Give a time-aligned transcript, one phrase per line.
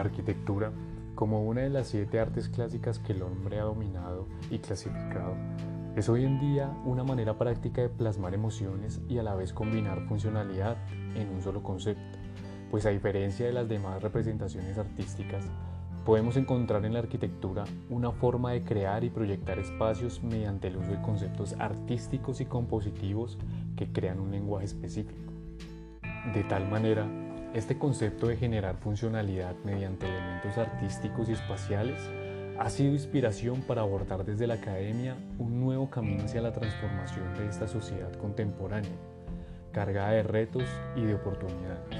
[0.00, 0.72] arquitectura,
[1.14, 5.34] como una de las siete artes clásicas que el hombre ha dominado y clasificado,
[5.96, 10.06] es hoy en día una manera práctica de plasmar emociones y a la vez combinar
[10.06, 10.76] funcionalidad
[11.14, 12.18] en un solo concepto,
[12.70, 15.46] pues a diferencia de las demás representaciones artísticas,
[16.04, 20.92] podemos encontrar en la arquitectura una forma de crear y proyectar espacios mediante el uso
[20.92, 23.38] de conceptos artísticos y compositivos
[23.74, 25.32] que crean un lenguaje específico.
[26.34, 27.08] De tal manera,
[27.54, 32.00] este concepto de generar funcionalidad mediante elementos artísticos y espaciales
[32.58, 37.48] ha sido inspiración para abordar desde la academia un nuevo camino hacia la transformación de
[37.48, 38.96] esta sociedad contemporánea,
[39.72, 40.64] cargada de retos
[40.96, 41.96] y de oportunidades.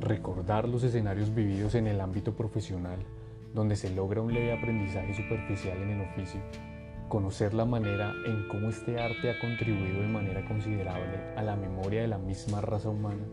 [0.00, 2.98] Recordar los escenarios vividos en el ámbito profesional,
[3.54, 6.40] donde se logra un leve aprendizaje superficial en el oficio,
[7.08, 12.02] conocer la manera en cómo este arte ha contribuido de manera considerable a la memoria
[12.02, 13.24] de la misma raza humana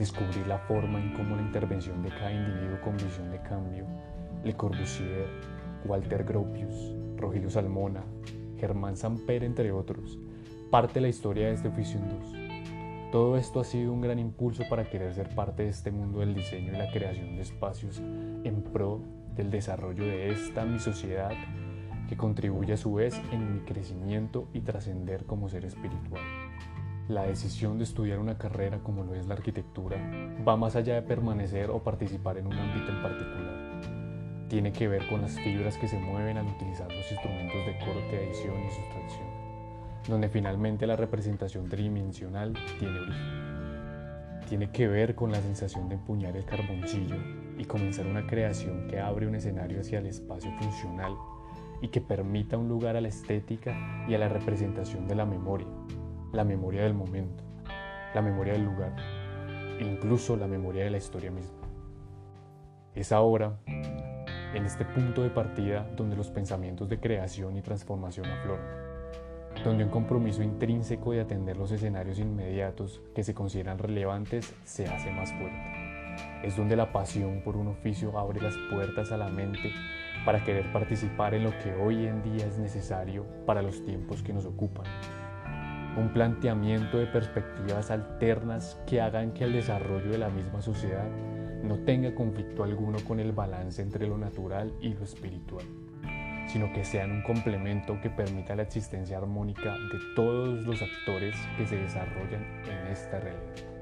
[0.00, 3.84] descubrir la forma en cómo la intervención de cada individuo con visión de cambio,
[4.42, 5.28] Le Corbusier,
[5.84, 8.02] Walter Gropius, Rogelio Salmona,
[8.58, 10.18] Germán Samper, entre otros,
[10.70, 12.32] parte la historia de este oficio dos.
[13.12, 16.34] Todo esto ha sido un gran impulso para querer ser parte de este mundo del
[16.34, 19.02] diseño y la creación de espacios en pro
[19.36, 21.32] del desarrollo de esta mi sociedad
[22.08, 26.22] que contribuye a su vez en mi crecimiento y trascender como ser espiritual.
[27.10, 29.96] La decisión de estudiar una carrera como lo es la arquitectura
[30.46, 34.46] va más allá de permanecer o participar en un ámbito en particular.
[34.48, 38.16] Tiene que ver con las fibras que se mueven al utilizar los instrumentos de corte,
[38.16, 39.26] adición y sustracción,
[40.08, 44.40] donde finalmente la representación tridimensional tiene origen.
[44.48, 47.16] Tiene que ver con la sensación de empuñar el carboncillo
[47.58, 51.16] y comenzar una creación que abre un escenario hacia el espacio funcional
[51.82, 55.66] y que permita un lugar a la estética y a la representación de la memoria,
[56.32, 57.42] la memoria del momento,
[58.14, 58.94] la memoria del lugar
[59.78, 61.58] e incluso la memoria de la historia misma.
[62.94, 68.66] Es ahora, en este punto de partida, donde los pensamientos de creación y transformación afloran,
[69.64, 75.10] donde un compromiso intrínseco de atender los escenarios inmediatos que se consideran relevantes se hace
[75.10, 75.90] más fuerte.
[76.44, 79.72] Es donde la pasión por un oficio abre las puertas a la mente
[80.24, 84.32] para querer participar en lo que hoy en día es necesario para los tiempos que
[84.32, 84.84] nos ocupan
[85.96, 91.08] un planteamiento de perspectivas alternas que hagan que el desarrollo de la misma sociedad
[91.62, 95.64] no tenga conflicto alguno con el balance entre lo natural y lo espiritual,
[96.46, 101.66] sino que sean un complemento que permita la existencia armónica de todos los actores que
[101.66, 103.79] se desarrollan en esta realidad.